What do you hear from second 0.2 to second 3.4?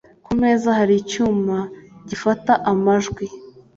Ku meza hari icyuma gifata amajwi.